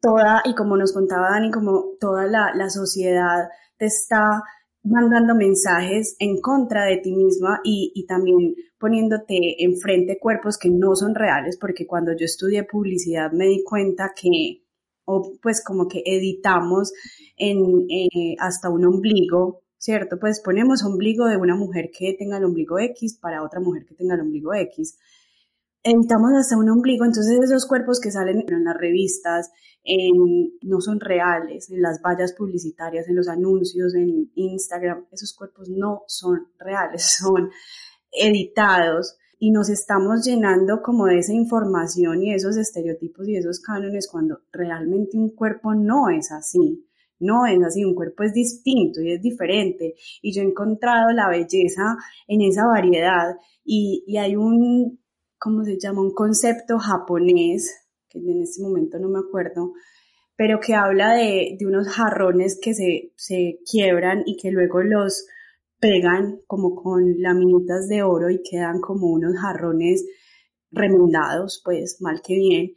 toda, 0.00 0.42
y 0.44 0.54
como 0.54 0.76
nos 0.76 0.92
contaba 0.92 1.30
Dani, 1.30 1.50
como 1.50 1.96
toda 2.00 2.26
la, 2.26 2.52
la 2.54 2.68
sociedad 2.70 3.48
te 3.76 3.86
está 3.86 4.42
mandando 4.84 5.34
mensajes 5.34 6.16
en 6.18 6.40
contra 6.40 6.84
de 6.86 6.96
ti 6.98 7.12
misma 7.12 7.60
y, 7.62 7.92
y, 7.94 8.04
también 8.06 8.54
poniéndote 8.78 9.62
enfrente 9.64 10.18
cuerpos 10.18 10.58
que 10.58 10.70
no 10.70 10.96
son 10.96 11.14
reales, 11.14 11.56
porque 11.60 11.86
cuando 11.86 12.12
yo 12.12 12.24
estudié 12.24 12.64
publicidad 12.64 13.30
me 13.30 13.46
di 13.46 13.62
cuenta 13.62 14.12
que, 14.14 14.64
o 15.04 15.34
pues 15.40 15.62
como 15.64 15.86
que 15.86 16.02
editamos 16.04 16.92
en, 17.36 17.86
eh, 17.90 18.34
hasta 18.40 18.70
un 18.70 18.84
ombligo 18.84 19.61
¿cierto? 19.82 20.16
Pues 20.20 20.40
ponemos 20.40 20.84
ombligo 20.84 21.26
de 21.26 21.36
una 21.36 21.56
mujer 21.56 21.90
que 21.90 22.14
tenga 22.16 22.38
el 22.38 22.44
ombligo 22.44 22.78
X 22.78 23.18
para 23.20 23.42
otra 23.42 23.58
mujer 23.58 23.84
que 23.84 23.96
tenga 23.96 24.14
el 24.14 24.20
ombligo 24.20 24.54
X. 24.54 24.96
editamos 25.82 26.30
hasta 26.38 26.56
un 26.56 26.70
ombligo, 26.70 27.04
entonces 27.04 27.40
esos 27.42 27.66
cuerpos 27.66 27.98
que 27.98 28.12
salen 28.12 28.44
en 28.46 28.64
las 28.64 28.76
revistas 28.76 29.50
no 30.62 30.80
son 30.80 31.00
reales, 31.00 31.68
en 31.68 31.82
las 31.82 32.00
vallas 32.00 32.32
publicitarias, 32.32 33.08
en 33.08 33.16
los 33.16 33.26
anuncios, 33.26 33.96
en 33.96 34.30
Instagram, 34.36 35.06
esos 35.10 35.34
cuerpos 35.34 35.68
no 35.68 36.02
son 36.06 36.46
reales, 36.60 37.02
son 37.18 37.50
editados 38.12 39.16
y 39.40 39.50
nos 39.50 39.68
estamos 39.68 40.24
llenando 40.24 40.80
como 40.80 41.06
de 41.06 41.18
esa 41.18 41.32
información 41.32 42.22
y 42.22 42.32
esos 42.32 42.56
estereotipos 42.56 43.26
y 43.26 43.34
esos 43.34 43.58
cánones 43.58 44.08
cuando 44.08 44.42
realmente 44.52 45.18
un 45.18 45.30
cuerpo 45.30 45.74
no 45.74 46.08
es 46.08 46.30
así. 46.30 46.86
No 47.22 47.46
es 47.46 47.62
así, 47.62 47.84
un 47.84 47.94
cuerpo 47.94 48.24
es 48.24 48.32
distinto 48.32 49.00
y 49.00 49.12
es 49.12 49.22
diferente. 49.22 49.94
Y 50.20 50.34
yo 50.34 50.42
he 50.42 50.46
encontrado 50.46 51.10
la 51.12 51.28
belleza 51.28 51.96
en 52.26 52.42
esa 52.42 52.66
variedad 52.66 53.36
y, 53.64 54.04
y 54.06 54.16
hay 54.18 54.36
un, 54.36 55.00
¿cómo 55.38 55.64
se 55.64 55.78
llama? 55.78 56.02
Un 56.02 56.14
concepto 56.14 56.78
japonés, 56.78 57.72
que 58.08 58.18
en 58.18 58.42
este 58.42 58.62
momento 58.62 58.98
no 58.98 59.08
me 59.08 59.20
acuerdo, 59.20 59.72
pero 60.36 60.60
que 60.60 60.74
habla 60.74 61.14
de, 61.14 61.56
de 61.58 61.66
unos 61.66 61.88
jarrones 61.88 62.58
que 62.60 62.74
se, 62.74 63.12
se 63.16 63.60
quiebran 63.70 64.22
y 64.26 64.36
que 64.36 64.50
luego 64.50 64.82
los 64.82 65.26
pegan 65.78 66.40
como 66.46 66.74
con 66.74 67.20
laminitas 67.20 67.88
de 67.88 68.02
oro 68.02 68.30
y 68.30 68.42
quedan 68.42 68.80
como 68.80 69.08
unos 69.08 69.36
jarrones 69.36 70.04
remendados, 70.70 71.60
pues 71.64 71.98
mal 72.00 72.22
que 72.22 72.34
bien. 72.34 72.74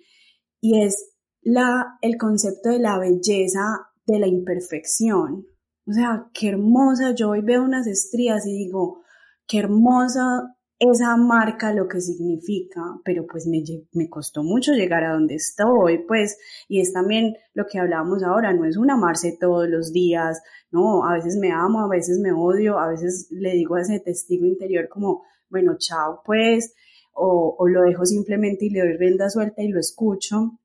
Y 0.60 0.82
es 0.82 1.12
la, 1.42 1.98
el 2.02 2.18
concepto 2.18 2.70
de 2.70 2.80
la 2.80 2.98
belleza 2.98 3.62
de 4.06 4.20
la 4.20 4.28
imperfección. 4.28 5.46
O 5.88 5.94
sea, 5.94 6.30
qué 6.34 6.50
hermosa, 6.50 7.14
yo 7.14 7.30
hoy 7.30 7.42
veo 7.42 7.64
unas 7.64 7.88
estrías 7.88 8.46
y 8.48 8.54
digo, 8.54 9.04
qué 9.48 9.60
hermosa 9.60 10.56
esa 10.80 11.16
marca 11.16 11.74
lo 11.74 11.88
que 11.88 12.02
significa, 12.02 12.82
pero 13.06 13.26
pues 13.26 13.48
me, 13.48 13.64
me, 13.94 14.10
costó 14.10 14.44
mucho 14.44 14.74
llegar 14.74 15.04
a 15.04 15.14
donde 15.14 15.36
estoy, 15.36 16.00
pues, 16.06 16.38
y 16.68 16.82
es 16.82 16.92
también 16.92 17.36
lo 17.54 17.66
que 17.66 17.80
hablábamos 17.80 18.24
ahora, 18.24 18.54
no 18.54 18.66
es 18.66 18.76
un 18.76 18.92
amarse 18.92 19.38
todos 19.40 19.70
los 19.70 19.94
días, 19.94 20.42
no, 20.72 21.06
a 21.06 21.14
veces 21.14 21.38
me 21.38 21.52
amo, 21.52 21.82
a 21.82 21.88
veces 21.88 22.20
me 22.20 22.34
odio, 22.34 22.78
a 22.78 22.90
veces 22.90 23.28
le 23.32 23.52
digo 23.52 23.76
a 23.76 23.82
ese 23.82 24.00
testigo 24.00 24.46
interior 24.46 24.90
como, 24.90 25.24
bueno, 25.50 25.76
chao, 25.78 26.22
pues, 26.26 26.74
o, 27.14 27.56
o 27.58 27.68
lo 27.70 27.84
dejo 27.84 28.06
simplemente 28.06 28.66
y 28.66 28.70
le 28.72 28.82
doy 28.82 28.98
rienda 28.98 29.30
suelta 29.30 29.62
y 29.62 29.70
lo 29.70 29.80
escucho, 29.80 30.60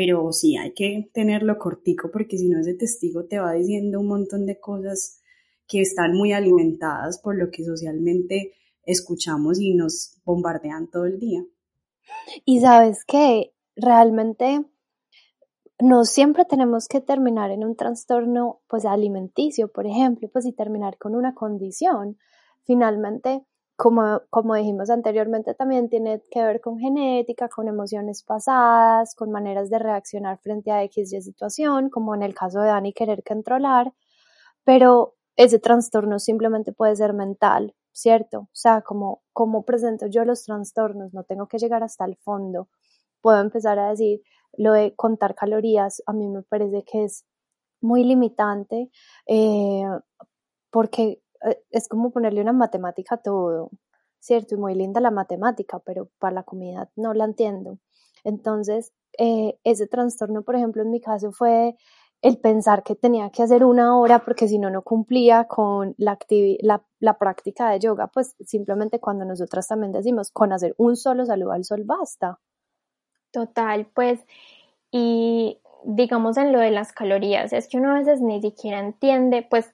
pero 0.00 0.32
sí 0.32 0.56
hay 0.56 0.72
que 0.72 1.10
tenerlo 1.12 1.58
cortico 1.58 2.10
porque 2.10 2.38
si 2.38 2.48
no 2.48 2.58
ese 2.58 2.72
testigo 2.72 3.26
te 3.26 3.38
va 3.38 3.52
diciendo 3.52 4.00
un 4.00 4.06
montón 4.06 4.46
de 4.46 4.58
cosas 4.58 5.20
que 5.68 5.82
están 5.82 6.14
muy 6.14 6.32
alimentadas 6.32 7.20
por 7.20 7.36
lo 7.36 7.50
que 7.50 7.64
socialmente 7.64 8.54
escuchamos 8.82 9.60
y 9.60 9.74
nos 9.74 10.18
bombardean 10.24 10.88
todo 10.88 11.04
el 11.04 11.18
día. 11.18 11.44
Y 12.46 12.60
sabes 12.60 13.04
que 13.04 13.52
realmente 13.76 14.64
no 15.78 16.06
siempre 16.06 16.46
tenemos 16.46 16.88
que 16.88 17.02
terminar 17.02 17.50
en 17.50 17.62
un 17.62 17.76
trastorno 17.76 18.62
pues 18.68 18.86
alimenticio, 18.86 19.70
por 19.70 19.86
ejemplo, 19.86 20.30
pues 20.32 20.46
y 20.46 20.52
terminar 20.52 20.96
con 20.96 21.14
una 21.14 21.34
condición. 21.34 22.16
Finalmente, 22.64 23.44
como, 23.80 24.20
como 24.28 24.56
dijimos 24.56 24.90
anteriormente, 24.90 25.54
también 25.54 25.88
tiene 25.88 26.22
que 26.30 26.42
ver 26.42 26.60
con 26.60 26.78
genética, 26.78 27.48
con 27.48 27.66
emociones 27.66 28.22
pasadas, 28.22 29.14
con 29.14 29.30
maneras 29.30 29.70
de 29.70 29.78
reaccionar 29.78 30.38
frente 30.38 30.70
a 30.70 30.82
X 30.84 31.14
y 31.14 31.22
situación, 31.22 31.88
como 31.88 32.14
en 32.14 32.22
el 32.22 32.34
caso 32.34 32.60
de 32.60 32.66
Dani 32.66 32.92
querer 32.92 33.22
controlar, 33.26 33.94
pero 34.64 35.14
ese 35.34 35.58
trastorno 35.60 36.18
simplemente 36.18 36.72
puede 36.72 36.94
ser 36.94 37.14
mental, 37.14 37.74
¿cierto? 37.90 38.40
O 38.40 38.48
sea, 38.52 38.82
como, 38.82 39.22
como 39.32 39.64
presento 39.64 40.08
yo 40.08 40.26
los 40.26 40.44
trastornos, 40.44 41.14
no 41.14 41.24
tengo 41.24 41.48
que 41.48 41.56
llegar 41.56 41.82
hasta 41.82 42.04
el 42.04 42.16
fondo. 42.18 42.68
Puedo 43.22 43.40
empezar 43.40 43.78
a 43.78 43.88
decir, 43.88 44.20
lo 44.58 44.74
de 44.74 44.94
contar 44.94 45.34
calorías, 45.34 46.02
a 46.04 46.12
mí 46.12 46.28
me 46.28 46.42
parece 46.42 46.84
que 46.84 47.04
es 47.04 47.24
muy 47.80 48.04
limitante 48.04 48.90
eh, 49.26 49.84
porque 50.70 51.22
es 51.70 51.88
como 51.88 52.10
ponerle 52.10 52.40
una 52.40 52.52
matemática 52.52 53.16
a 53.16 53.22
todo, 53.22 53.70
¿cierto? 54.18 54.54
Y 54.54 54.58
muy 54.58 54.74
linda 54.74 55.00
la 55.00 55.10
matemática, 55.10 55.80
pero 55.80 56.08
para 56.18 56.34
la 56.34 56.42
comida 56.42 56.90
no 56.96 57.14
la 57.14 57.24
entiendo. 57.24 57.78
Entonces, 58.24 58.92
eh, 59.18 59.58
ese 59.64 59.86
trastorno, 59.86 60.42
por 60.42 60.56
ejemplo, 60.56 60.82
en 60.82 60.90
mi 60.90 61.00
caso 61.00 61.32
fue 61.32 61.76
el 62.22 62.38
pensar 62.38 62.82
que 62.82 62.94
tenía 62.94 63.30
que 63.30 63.42
hacer 63.42 63.64
una 63.64 63.98
hora 63.98 64.24
porque 64.24 64.46
si 64.46 64.58
no, 64.58 64.70
no 64.70 64.82
cumplía 64.82 65.44
con 65.44 65.94
la, 65.96 66.18
la, 66.60 66.84
la, 66.98 67.18
práctica 67.18 67.70
de 67.70 67.80
yoga, 67.80 68.08
pues 68.08 68.36
simplemente 68.44 69.00
cuando 69.00 69.24
nosotras 69.24 69.68
también 69.68 69.92
decimos, 69.92 70.30
con 70.30 70.52
hacer 70.52 70.74
un 70.76 70.96
solo 70.96 71.24
saludo 71.24 71.52
al 71.52 71.64
sol 71.64 71.82
basta. 71.84 72.38
Total, 73.32 73.86
pues, 73.94 74.20
y 74.90 75.60
digamos 75.84 76.36
en 76.36 76.52
lo 76.52 76.58
de 76.58 76.70
las 76.70 76.92
calorías, 76.92 77.52
es 77.52 77.68
que 77.68 77.78
uno 77.78 77.92
a 77.92 77.98
veces 77.98 78.20
ni 78.20 78.40
siquiera 78.42 78.80
entiende, 78.80 79.46
pues 79.48 79.72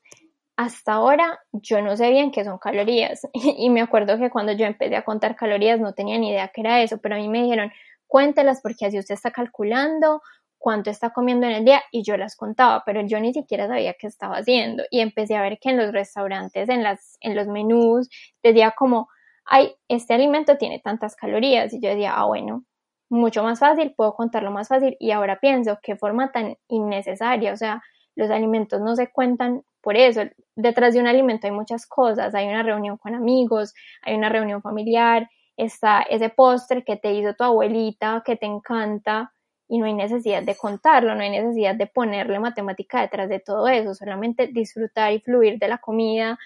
hasta 0.57 0.95
ahora 0.95 1.39
yo 1.53 1.83
no 1.83 1.97
sé 1.97 2.11
bien 2.11 2.31
qué 2.31 2.45
son 2.45 2.59
calorías. 2.59 3.27
Y 3.35 3.71
me 3.71 3.83
acuerdo 3.83 4.19
que 4.19 4.31
cuando 4.31 4.53
yo 4.53 4.67
empecé 4.67 4.97
a 4.97 5.05
contar 5.05 5.37
calorías 5.37 5.81
no 5.81 5.93
tenía 5.93 6.19
ni 6.19 6.31
idea 6.31 6.51
qué 6.55 6.63
era 6.63 6.83
eso, 6.83 6.99
pero 6.99 7.15
a 7.17 7.19
mí 7.19 7.29
me 7.29 7.43
dijeron, 7.43 7.71
cuéntelas 8.07 8.61
porque 8.63 8.87
así 8.87 8.99
usted 8.99 9.15
está 9.15 9.31
calculando 9.31 10.23
cuánto 10.59 10.91
está 10.91 11.11
comiendo 11.11 11.47
en 11.47 11.53
el 11.53 11.65
día 11.65 11.83
y 11.93 12.03
yo 12.03 12.17
las 12.17 12.35
contaba, 12.37 12.83
pero 12.85 13.03
yo 13.07 13.21
ni 13.21 13.33
siquiera 13.33 13.69
sabía 13.69 13.95
qué 13.95 14.07
estaba 14.09 14.39
haciendo. 14.39 14.85
Y 14.91 15.01
empecé 15.01 15.37
a 15.37 15.43
ver 15.43 15.59
que 15.61 15.71
en 15.71 15.77
los 15.77 15.93
restaurantes, 15.93 16.69
en, 16.69 16.83
las, 16.83 17.19
en 17.21 17.37
los 17.37 17.47
menús, 17.47 18.09
decía 18.43 18.75
como, 18.77 19.09
ay, 19.45 19.75
este 19.89 20.15
alimento 20.15 20.57
tiene 20.57 20.81
tantas 20.81 21.15
calorías 21.17 21.73
y 21.73 21.81
yo 21.81 21.91
decía, 21.91 22.15
ah, 22.17 22.25
bueno, 22.27 22.65
mucho 23.09 23.43
más 23.45 23.61
fácil, 23.61 23.95
puedo 23.97 24.15
contarlo 24.15 24.51
más 24.51 24.69
fácil 24.69 24.97
y 24.99 25.13
ahora 25.13 25.39
pienso, 25.39 25.79
qué 25.83 25.97
forma 25.97 26.33
tan 26.33 26.57
innecesaria, 26.69 27.53
o 27.53 27.57
sea, 27.57 27.83
los 28.16 28.30
alimentos 28.30 28.80
no 28.80 28.96
se 28.96 29.11
cuentan 29.12 29.62
por 29.80 29.96
eso, 29.96 30.23
detrás 30.56 30.94
de 30.94 31.00
un 31.00 31.06
alimento 31.06 31.46
hay 31.46 31.52
muchas 31.52 31.87
cosas, 31.87 32.35
hay 32.35 32.49
una 32.49 32.64
reunión 32.64 32.96
con 32.96 33.14
amigos, 33.14 33.73
hay 34.02 34.16
una 34.16 34.28
reunión 34.28 34.61
familiar, 34.62 35.28
está 35.56 36.02
ese 36.02 36.28
postre 36.28 36.82
que 36.82 36.96
te 36.96 37.12
hizo 37.12 37.35
tu 37.35 37.44
abuelita, 37.44 38.23
que 38.26 38.37
te 38.37 38.46
encanta, 38.46 39.32
y 39.68 39.78
no 39.78 39.87
hay 39.87 39.94
necesidad 39.94 40.42
de 40.42 40.56
contarlo, 40.56 41.14
no 41.14 41.23
hay 41.23 41.30
necesidad 41.30 41.75
de 41.75 41.87
ponerle 41.87 42.38
matemática 42.38 43.00
detrás 43.00 43.28
de 43.28 43.40
todo 43.40 43.68
eso, 43.68 43.94
solamente 43.94 44.49
disfrutar 44.49 45.12
y 45.12 45.20
fluir 45.20 45.58
de 45.58 45.68
la 45.68 45.78
comida, 45.78 46.38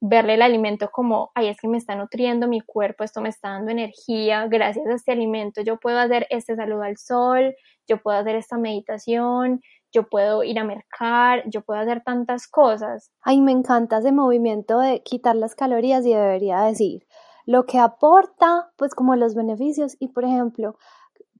verle 0.00 0.34
el 0.34 0.42
alimento 0.42 0.90
como, 0.90 1.32
ay, 1.34 1.48
es 1.48 1.60
que 1.60 1.66
me 1.68 1.78
está 1.78 1.96
nutriendo 1.96 2.46
mi 2.46 2.60
cuerpo, 2.60 3.02
esto 3.02 3.20
me 3.20 3.30
está 3.30 3.50
dando 3.50 3.72
energía, 3.72 4.46
gracias 4.46 4.86
a 4.86 4.94
este 4.94 5.12
alimento 5.12 5.60
yo 5.62 5.78
puedo 5.78 5.98
hacer 5.98 6.26
este 6.30 6.54
saludo 6.54 6.82
al 6.82 6.96
sol, 6.96 7.54
yo 7.88 8.00
puedo 8.00 8.18
hacer 8.18 8.36
esta 8.36 8.58
meditación, 8.58 9.60
yo 9.92 10.08
puedo 10.08 10.42
ir 10.42 10.58
a 10.58 10.64
mercar, 10.64 11.42
yo 11.46 11.62
puedo 11.62 11.80
hacer 11.80 12.02
tantas 12.04 12.46
cosas. 12.46 13.10
Ay, 13.22 13.40
me 13.40 13.52
encanta 13.52 13.98
ese 13.98 14.12
movimiento 14.12 14.78
de 14.80 15.02
quitar 15.02 15.36
las 15.36 15.54
calorías 15.54 16.04
y 16.04 16.12
debería 16.14 16.60
decir 16.62 17.06
lo 17.46 17.64
que 17.64 17.78
aporta, 17.78 18.72
pues 18.76 18.94
como 18.94 19.16
los 19.16 19.34
beneficios 19.34 19.96
y 19.98 20.08
por 20.08 20.24
ejemplo, 20.24 20.76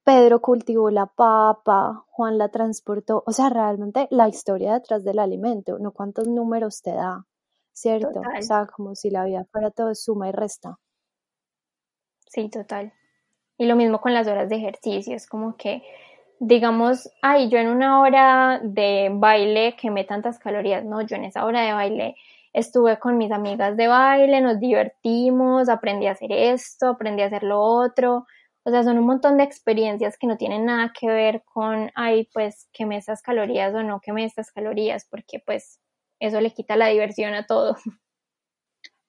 Pedro 0.05 0.40
cultivó 0.40 0.90
la 0.90 1.05
papa, 1.05 2.07
Juan 2.09 2.38
la 2.38 2.49
transportó, 2.49 3.23
o 3.26 3.33
sea, 3.33 3.50
realmente 3.50 4.09
la 4.11 4.26
historia 4.26 4.73
detrás 4.73 5.05
del 5.05 5.19
alimento, 5.19 5.78
no 5.78 5.93
cuántos 5.93 6.26
números 6.26 6.81
te 6.81 6.93
da, 6.93 7.26
¿cierto? 7.75 8.21
O 8.21 8.43
sea, 8.43 8.67
como 8.75 8.95
si 8.95 9.11
la 9.11 9.25
vida 9.25 9.45
fuera 9.52 9.71
todo 9.71 9.95
suma 9.95 10.31
y 10.31 10.33
resta. 10.33 10.78
Sí, 12.26 12.49
total. 12.49 12.95
Y 13.59 13.67
lo 13.67 13.76
mismo 13.76 14.00
con 14.00 14.14
las 14.14 14.26
horas 14.28 14.49
de 14.49 14.57
ejercicio, 14.57 15.14
es 15.14 15.26
como 15.26 15.59
que, 15.59 15.83
digamos, 16.40 17.11
ay, 17.23 17.49
yo 17.49 17.59
en 17.59 17.68
una 17.68 18.00
hora 18.00 18.61
de 18.62 19.11
baile 19.12 19.76
quemé 19.80 20.04
tantas 20.04 20.38
calorías, 20.38 20.85
no, 20.85 21.02
yo 21.02 21.16
en 21.16 21.25
esa 21.25 21.45
hora 21.45 21.62
de 21.62 21.73
baile 21.73 22.16
estuve 22.52 22.99
con 22.99 23.18
mis 23.18 23.30
amigas 23.33 23.76
de 23.76 23.88
baile, 23.88 24.40
nos 24.40 24.59
divertimos, 24.59 25.68
aprendí 25.68 26.07
a 26.07 26.12
hacer 26.12 26.33
esto, 26.33 26.88
aprendí 26.88 27.23
a 27.23 27.26
hacer 27.26 27.42
lo 27.42 27.61
otro, 27.61 28.26
o 28.64 28.71
sea, 28.71 28.83
son 28.83 28.99
un 28.99 29.07
montón 29.07 29.38
de 29.38 29.45
experiencias 29.45 30.16
que 30.18 30.26
no 30.26 30.37
tienen 30.37 30.66
nada 30.66 30.92
que 30.99 31.09
ver 31.09 31.42
con, 31.45 31.90
ay, 31.95 32.28
pues 32.33 32.68
queme 32.73 32.97
estas 32.97 33.23
calorías 33.23 33.75
o 33.75 33.83
no 33.83 34.00
queme 34.00 34.25
estas 34.25 34.52
calorías, 34.52 35.07
porque 35.11 35.42
pues 35.45 35.80
eso 36.21 36.40
le 36.40 36.52
quita 36.52 36.76
la 36.76 36.88
diversión 36.88 37.35
a 37.35 37.47
todo. 37.47 37.76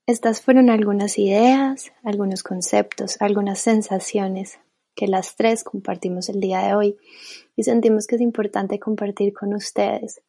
Estas 0.06 0.42
fueron 0.42 0.70
algunas 0.70 1.20
ideas, 1.20 1.92
algunos 2.04 2.42
conceptos, 2.42 3.22
algunas 3.22 3.60
sensaciones 3.60 4.60
que 4.96 5.08
las 5.08 5.36
tres 5.36 5.64
compartimos 5.64 6.30
el 6.30 6.40
día 6.40 6.60
de 6.60 6.76
hoy 6.76 6.98
y 7.56 7.64
sentimos 7.64 8.08
que 8.08 8.16
es 8.16 8.22
importante 8.22 8.80
compartir 8.80 9.34
con 9.34 9.54
ustedes, 9.54 10.22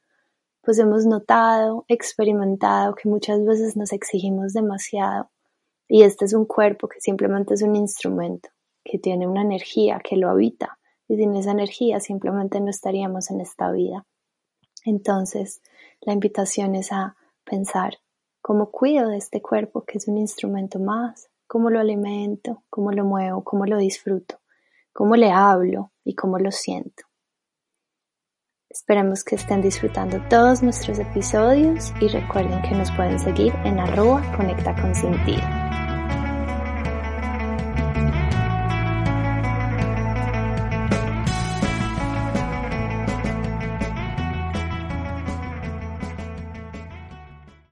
pues 0.63 0.79
hemos 0.79 1.07
notado, 1.07 1.85
experimentado 1.89 2.95
que 2.95 3.09
muchas 3.09 3.45
veces 3.45 3.77
nos 3.77 3.93
exigimos 3.93 4.53
demasiado 4.53 5.31
y 5.89 6.03
este 6.03 6.25
es 6.25 6.35
un 6.35 6.45
cuerpo 6.45 6.89
que 6.89 7.01
simplemente 7.01 7.55
es 7.55 7.63
un 7.63 7.75
instrumento 7.77 8.51
que 8.85 8.99
tiene 8.99 9.27
una 9.27 9.43
energía 9.43 10.01
que 10.03 10.17
lo 10.17 10.31
habita 10.31 10.79
y 11.09 11.17
sin 11.17 11.35
esa 11.35 11.51
energía 11.51 12.01
simplemente 12.01 12.61
no 12.61 12.71
estaríamos 12.71 13.31
en 13.31 13.41
esta 13.41 13.73
vida. 13.73 14.07
Entonces, 14.85 15.61
la 16.01 16.13
invitación 16.13 16.75
es 16.75 16.93
a 16.93 17.17
pensar 17.45 17.99
cómo 18.41 18.71
cuido 18.71 19.09
de 19.09 19.17
este 19.17 19.43
cuerpo 19.43 19.85
que 19.85 19.99
es 19.99 20.09
un 20.09 20.19
instrumento 20.19 20.79
más 20.79 21.31
cómo 21.51 21.69
lo 21.69 21.81
alimento, 21.81 22.63
cómo 22.71 22.93
lo 22.93 23.05
muevo, 23.05 23.43
cómo 23.43 23.67
lo 23.67 23.77
disfruto, 23.77 24.40
cómo 24.93 25.17
le 25.17 25.31
hablo 25.31 25.93
y 26.05 26.15
cómo 26.15 26.39
lo 26.39 26.51
siento. 26.51 27.05
Esperemos 28.69 29.25
que 29.25 29.35
estén 29.35 29.63
disfrutando 29.63 30.21
todos 30.29 30.63
nuestros 30.63 31.01
episodios 31.01 31.93
y 32.01 32.07
recuerden 32.07 32.63
que 32.63 32.71
nos 32.71 32.91
pueden 32.93 33.19
seguir 33.19 33.53
en 33.65 33.81
arroba 33.81 34.23
conecta 34.37 34.81
con 34.81 34.95
sentido. 34.95 35.43